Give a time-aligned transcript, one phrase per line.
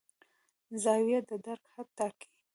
[0.83, 2.29] زاویه د درک حد ټاکي.